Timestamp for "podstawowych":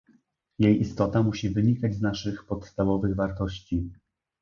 2.45-3.15